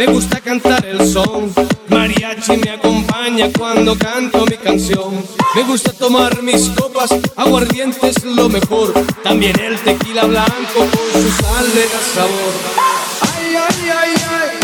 me 0.06 0.08
gusta 0.08 0.40
cantar 0.42 0.84
el 0.84 1.08
son. 1.08 1.54
Mariachi 1.90 2.58
me 2.58 2.72
acompaña 2.72 3.50
cuando 3.56 3.96
canto 3.96 4.48
mi 4.48 4.58
canción. 4.58 5.24
Me 5.54 5.62
gusta 5.62 5.94
tomar 5.94 6.42
mis 6.42 6.70
copas, 6.70 7.12
aguardiente 7.36 8.10
es 8.10 8.24
lo 8.24 8.50
mejor. 8.50 8.94
También 9.24 9.60
el 9.60 9.78
tequila 9.80 10.24
blanco 10.26 10.80
con 10.80 11.22
su 11.22 11.30
sal 11.44 11.68
le 11.76 11.86
sabor. 12.16 12.54
Ay, 13.22 13.56
ay, 13.56 13.90
ay, 14.02 14.14
ay, 14.32 14.58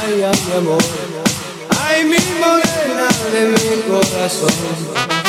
ay, 0.00 0.22
ay, 0.22 0.40
mi 0.46 0.56
amor. 0.56 0.82
Ay, 1.84 2.04
mi 2.04 2.18
morena 2.40 3.08
de 3.32 3.48
mi 3.48 3.82
corazón. 3.82 5.19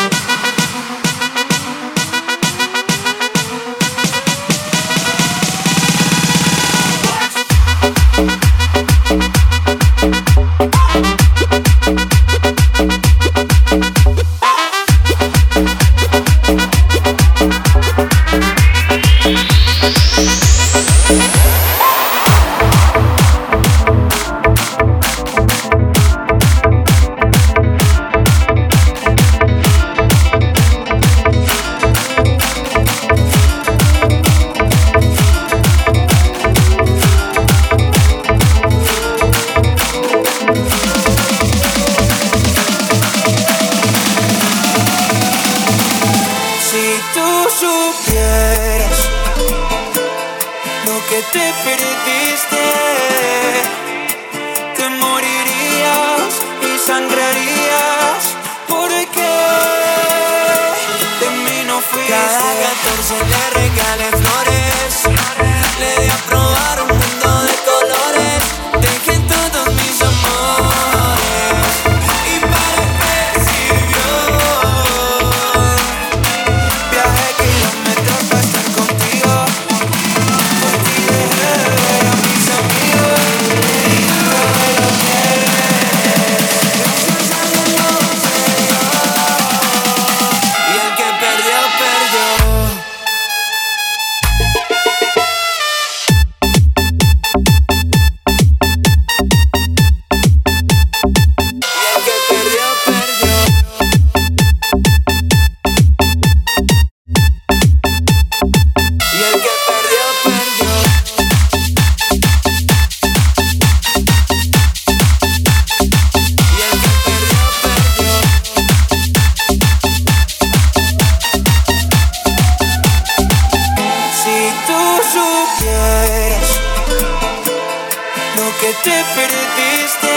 te 128.74 129.04
perdiste. 129.16 130.16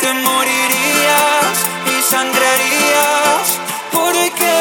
Te 0.00 0.12
morirías 0.12 1.54
y 1.86 2.02
sangrarías 2.02 3.58
porque 3.90 4.54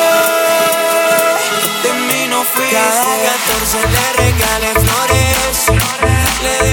de 1.84 1.94
mí 2.08 2.28
no 2.30 2.44
fuiste. 2.44 2.76
Cada 2.76 3.16
14 3.34 3.78
le 3.96 4.06
regalé 4.24 4.72
flores. 4.86 5.56
Le 6.44 6.73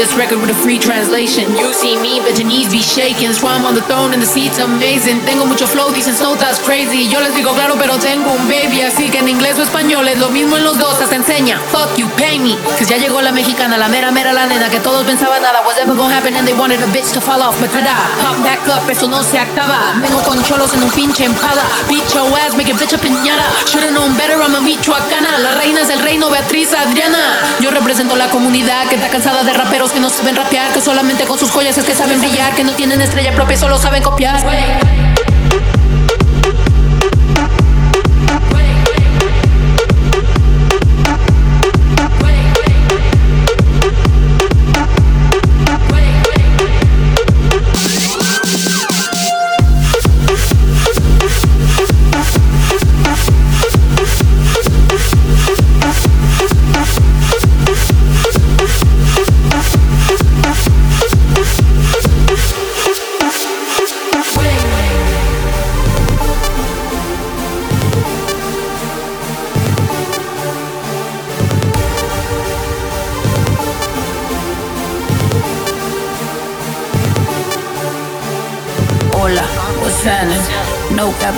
diss 0.01 0.17
record 0.17 0.41
with 0.41 0.49
a 0.49 0.57
free 0.65 0.79
translation. 0.79 1.45
You 1.53 1.69
see 1.73 1.93
me, 2.01 2.17
but 2.25 2.33
your 2.33 2.49
knees 2.49 2.73
be 2.73 2.81
shaking. 2.81 3.29
Swam 3.37 3.61
on 3.69 3.75
the 3.77 3.85
throne 3.85 4.13
and 4.17 4.21
the 4.21 4.25
seat's 4.25 4.57
amazing. 4.57 5.21
Tengo 5.29 5.45
mucho 5.45 5.67
flow, 5.67 5.93
dicen 5.93 6.15
Snow 6.17 6.33
that's 6.33 6.57
crazy. 6.57 7.05
Yo 7.07 7.19
les 7.21 7.35
digo 7.35 7.53
claro, 7.53 7.75
pero 7.77 7.99
tengo 7.99 8.33
un 8.33 8.47
baby. 8.49 8.81
Así 8.81 9.11
que 9.11 9.19
en 9.19 9.29
inglés 9.29 9.59
o 9.59 9.61
español 9.61 10.07
es 10.07 10.17
lo 10.17 10.29
mismo 10.29 10.57
en 10.57 10.63
los 10.63 10.79
dos. 10.79 10.99
Hasta 10.99 11.15
enseña. 11.15 11.59
Fuck 11.71 11.97
you, 11.97 12.09
pay 12.17 12.39
me. 12.39 12.57
Que 12.79 12.85
ya 12.85 12.97
llegó 12.97 13.21
la 13.21 13.31
mexicana, 13.31 13.77
la 13.77 13.89
mera 13.89 14.09
mera 14.09 14.33
la 14.33 14.47
nena 14.47 14.69
que 14.69 14.79
todos 14.79 15.05
pensaban 15.05 15.43
nada 15.43 15.61
was 15.61 15.77
ever 15.77 15.95
gonna 15.95 16.17
happen 16.17 16.35
and 16.35 16.47
they 16.47 16.57
wanted 16.57 16.81
a 16.81 16.87
bitch 16.87 17.13
to 17.13 17.21
fall 17.21 17.39
off. 17.39 17.59
But 17.61 17.69
tada, 17.69 17.93
pop 18.23 18.41
back 18.43 18.65
up, 18.73 18.89
eso 18.89 19.07
no 19.07 19.21
se 19.21 19.37
acaba. 19.37 19.93
Vengo 20.01 20.19
con 20.23 20.41
cholos 20.43 20.73
en 20.73 20.81
un 20.81 20.89
pinche 20.89 21.25
empada. 21.25 21.63
Beat 21.87 22.09
your 22.15 22.25
ass, 22.39 22.55
make 22.57 22.71
a 22.71 22.75
bitch 22.75 22.93
a 22.93 22.97
piñata. 22.97 23.45
Should've 23.67 23.93
known 23.93 24.17
better, 24.17 24.41
I'm 24.41 24.55
a 24.55 24.61
michoacana. 24.61 25.37
La 25.37 25.53
reina 25.61 25.81
es 25.81 25.89
el 25.91 25.99
reino, 25.99 26.29
Beatriz 26.31 26.73
Adriana. 26.73 27.37
Yo 27.59 27.69
represento 27.69 28.15
la 28.15 28.29
comunidad 28.29 28.87
que 28.87 28.95
está 28.95 29.09
cansada 29.09 29.43
de 29.43 29.53
raperos 29.53 29.90
que 29.91 29.99
no 29.99 30.09
saben 30.09 30.35
rapear. 30.35 30.71
Que 30.73 30.81
solamente 30.81 31.25
con 31.25 31.37
sus 31.37 31.51
joyas 31.51 31.77
es 31.77 31.83
que 31.83 31.95
saben 31.95 32.19
brillar. 32.19 32.55
Que 32.55 32.63
no 32.63 32.73
tienen 32.73 33.01
estrella 33.01 33.33
propia, 33.35 33.57
solo 33.57 33.77
saben 33.77 34.03
copiar. 34.03 34.41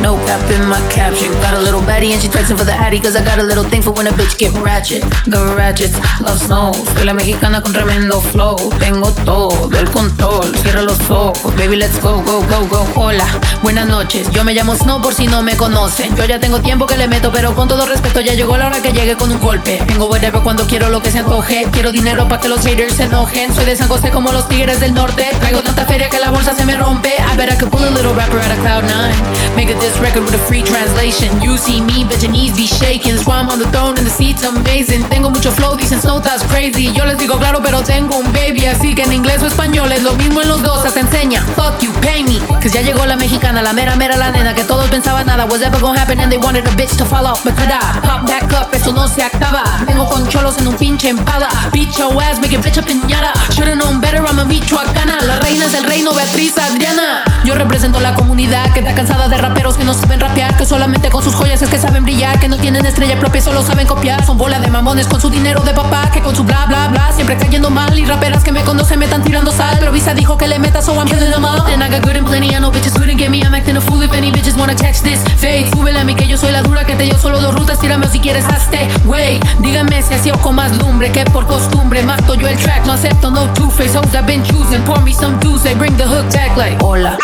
No 0.00 0.16
cap 0.24 0.40
in 0.50 0.66
my 0.66 0.80
caption. 0.88 1.30
Got 1.42 1.54
a 1.54 1.60
little 1.60 1.82
baddie 1.82 2.12
and 2.12 2.20
she 2.22 2.28
texting 2.28 2.56
for 2.56 2.64
the 2.64 2.72
addy. 2.72 2.98
Cause 2.98 3.16
I 3.16 3.24
got 3.24 3.38
a 3.38 3.42
little 3.42 3.64
thing 3.64 3.82
for 3.82 3.92
when 3.92 4.06
a 4.06 4.10
bitch 4.12 4.38
get 4.38 4.52
ratchet. 4.62 5.02
The 5.26 5.54
ratchets, 5.54 5.96
love 6.20 6.38
snow. 6.38 6.72
Soy 6.94 7.04
la 7.04 7.12
mexicana 7.12 7.60
con 7.60 7.72
tremendo 7.72 8.20
flow. 8.20 8.56
Tengo 8.78 9.12
todo 9.24 9.70
el 9.78 9.90
control. 9.90 10.56
Cierra 10.62 10.82
los 10.82 10.98
ojos. 11.10 11.54
Baby, 11.56 11.76
let's 11.76 12.00
go, 12.00 12.22
go, 12.22 12.40
go, 12.48 12.66
go. 12.66 12.86
Hola, 12.94 13.26
buenas 13.62 13.86
noches. 13.88 14.30
Yo 14.30 14.42
me 14.42 14.54
llamo 14.54 14.74
Snow 14.74 15.02
por 15.02 15.14
si 15.14 15.26
no 15.26 15.42
me 15.42 15.56
conocen. 15.56 16.16
Yo 16.16 16.24
ya 16.24 16.40
tengo 16.40 16.60
tiempo 16.60 16.86
que 16.86 16.96
le 16.96 17.06
meto, 17.06 17.30
pero 17.30 17.54
con 17.54 17.68
todo 17.68 17.84
respeto 17.86 18.20
ya 18.20 18.34
llegó 18.34 18.56
la 18.56 18.68
hora 18.68 18.80
que 18.80 18.92
llegue 18.92 19.16
con 19.16 19.30
un 19.30 19.40
golpe. 19.40 19.82
Tengo 19.86 20.06
whatever 20.06 20.40
cuando 20.40 20.66
quiero 20.66 20.88
lo 20.88 21.02
que 21.02 21.10
se 21.10 21.18
antoje. 21.18 21.66
Quiero 21.72 21.92
dinero 21.92 22.26
para 22.28 22.40
que 22.40 22.48
los 22.48 22.64
haters 22.64 22.94
se 22.94 23.04
enojen. 23.04 23.54
Soy 23.54 23.66
de 23.66 23.76
San 23.76 23.88
José 23.88 24.10
como 24.10 24.32
los 24.32 24.48
tigres 24.48 24.80
del 24.80 24.94
norte. 24.94 25.28
Traigo 25.40 25.60
tanta 25.60 25.84
feria 25.84 26.08
que 26.08 26.18
la 26.18 26.30
bolsa 26.30 26.54
se 26.54 26.64
me 26.64 26.76
rompe. 26.76 27.10
I 27.10 27.36
bet 27.36 27.52
I 27.52 27.56
could 27.56 27.70
pull 27.70 27.84
a 27.84 27.90
little 27.90 28.14
rapper 28.14 28.38
out 28.38 28.50
of 28.50 28.58
cloud 28.60 28.84
nine. 28.84 29.14
Make 29.56 29.68
this 29.78 29.89
record 29.98 30.24
with 30.24 30.34
a 30.34 30.42
free 30.46 30.62
translation. 30.62 31.40
You 31.40 31.56
see 31.56 31.80
me, 31.80 32.04
but 32.04 32.22
your 32.22 32.30
knees 32.30 32.54
be 32.56 32.66
shaking. 32.66 33.16
That's 33.16 33.26
why 33.26 33.40
I'm 33.40 33.48
on 33.48 33.58
the 33.58 33.68
throne 33.72 33.96
and 33.96 34.06
the 34.06 34.10
seat's 34.10 34.44
amazing. 34.44 35.02
Tengo 35.08 35.30
mucho 35.30 35.50
flow, 35.50 35.76
dicen 35.76 36.00
Snow 36.00 36.20
that's 36.20 36.44
crazy. 36.46 36.92
Yo 36.92 37.04
les 37.04 37.18
digo 37.18 37.38
claro, 37.38 37.60
pero 37.62 37.82
tengo 37.82 38.18
un 38.18 38.32
baby. 38.32 38.66
Así 38.66 38.94
que 38.94 39.02
en 39.02 39.12
inglés 39.12 39.42
o 39.42 39.46
español 39.46 39.90
es 39.92 40.02
lo 40.02 40.12
mismo 40.14 40.42
en 40.42 40.48
los 40.48 40.62
dos. 40.62 40.82
Se 40.92 41.00
enseña. 41.00 41.42
Fuck 41.56 41.80
you, 41.80 41.92
pay 42.00 42.22
me. 42.24 42.38
Cause 42.60 42.70
ya 42.70 42.82
llegó 42.82 43.06
la 43.06 43.16
mexicana, 43.16 43.62
la 43.62 43.72
mera 43.72 43.96
mera 43.96 44.16
la 44.16 44.30
nena 44.30 44.54
que 44.54 44.64
todos 44.64 44.88
pensaban 44.90 45.26
nada 45.26 45.46
was 45.46 45.62
ever 45.62 45.80
gonna 45.80 45.98
happen 45.98 46.20
and 46.20 46.30
they 46.30 46.38
wanted 46.38 46.66
a 46.66 46.70
bitch 46.76 46.96
to 46.96 47.04
fall 47.04 47.26
off. 47.26 47.42
But 47.42 47.54
I 47.58 48.00
pop 48.02 48.26
back 48.26 48.52
up? 48.52 48.74
Eso 48.74 48.92
no 48.92 49.08
se 49.08 49.22
acaba. 49.22 49.62
Tengo 49.86 50.06
con 50.06 50.28
cholos 50.28 50.58
en 50.58 50.68
un 50.68 50.76
pinche 50.76 51.08
empada. 51.08 51.48
Beat 51.72 51.96
your 51.96 52.12
ass, 52.22 52.38
make 52.40 52.54
it 52.54 52.60
bitch 52.62 52.78
a 52.78 52.82
piñata. 52.82 53.32
Should've 53.52 53.76
known 53.76 54.00
better, 54.00 54.24
I'm 54.26 54.38
a 54.38 54.44
michoacana. 54.44 55.20
La 55.22 55.38
reina 55.40 55.68
del 55.68 55.84
reino, 55.84 56.12
Beatriz 56.12 56.58
Adriana. 56.58 57.24
Yo 57.44 57.54
represento 57.54 58.00
la 58.00 58.14
comunidad 58.14 58.72
que 58.72 58.80
está 58.80 58.94
cansada 58.94 59.28
de 59.28 59.38
raperos 59.38 59.78
que 59.80 59.86
no 59.86 59.94
saben 59.94 60.20
rapear, 60.20 60.58
que 60.58 60.66
solamente 60.66 61.08
con 61.08 61.24
sus 61.24 61.34
joyas 61.34 61.62
es 61.62 61.70
que 61.70 61.78
saben 61.78 62.04
brillar, 62.04 62.38
que 62.38 62.48
no 62.48 62.58
tienen 62.58 62.84
estrella 62.84 63.18
propia, 63.18 63.40
solo 63.40 63.62
saben 63.62 63.86
copiar. 63.86 64.22
Son 64.26 64.36
bola 64.36 64.60
de 64.60 64.68
mamones 64.68 65.06
con 65.06 65.18
su 65.22 65.30
dinero 65.30 65.62
de 65.62 65.72
papá, 65.72 66.10
que 66.12 66.20
con 66.20 66.36
su 66.36 66.44
bla 66.44 66.66
bla 66.66 66.88
bla 66.88 67.10
siempre 67.12 67.38
cayendo 67.38 67.70
mal. 67.70 67.98
Y 67.98 68.04
raperas 68.04 68.44
que 68.44 68.52
me 68.52 68.60
conocen 68.62 68.98
me 68.98 69.06
están 69.06 69.22
tirando 69.22 69.50
sal. 69.50 69.76
Pero 69.78 69.90
Visa 69.90 70.12
dijo 70.12 70.36
que 70.36 70.48
le 70.48 70.58
meta, 70.58 70.82
so 70.82 70.94
I'm 70.94 71.08
killing 71.08 71.30
them 71.30 71.46
all. 71.46 71.62
And 71.62 71.82
I 71.82 71.88
got 71.88 72.02
good 72.02 72.14
and 72.14 72.26
plenty, 72.26 72.54
I 72.54 72.58
know 72.58 72.70
bitches 72.70 72.92
couldn't 72.92 73.16
get 73.16 73.30
me. 73.30 73.40
I'm 73.42 73.54
acting 73.54 73.78
a 73.78 73.80
fool 73.80 74.02
if 74.02 74.12
any 74.12 74.30
bitches 74.30 74.54
wanna 74.54 74.74
catch 74.74 75.00
this. 75.00 75.20
Fade, 75.38 75.70
súbele 75.72 75.98
a 75.98 76.04
mí 76.04 76.14
que 76.14 76.28
yo 76.28 76.36
soy 76.36 76.52
la 76.52 76.60
dura 76.60 76.84
que 76.84 76.94
te 76.94 77.04
dio 77.04 77.18
solo 77.18 77.40
dos 77.40 77.54
rutas. 77.54 77.78
Tírame 77.78 78.04
o 78.04 78.10
si 78.10 78.20
quieres 78.20 78.44
hazte, 78.44 78.86
wey. 79.06 79.40
Dígame 79.60 80.02
si 80.02 80.12
así 80.12 80.30
o 80.30 80.36
con 80.42 80.56
más 80.56 80.76
lumbre 80.76 81.10
que 81.10 81.24
por 81.24 81.46
costumbre. 81.46 82.02
Mato 82.02 82.34
yo 82.34 82.48
el 82.48 82.58
track, 82.58 82.84
no 82.84 82.92
acepto 82.92 83.30
no 83.30 83.50
two-face. 83.54 83.96
Hoes 83.96 84.12
I've 84.12 84.26
been 84.26 84.42
choosing, 84.42 84.82
pour 84.84 85.00
me 85.00 85.14
some 85.14 85.40
juice. 85.40 85.62
They 85.62 85.74
bring 85.74 85.96
the 85.96 86.04
hook 86.04 86.30
back 86.34 86.54
like, 86.58 86.76
hola. 86.82 87.16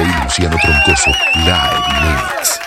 Luciano 0.00 0.56
Troncoso, 0.56 1.10
live 1.34 2.00
mix. 2.00 2.58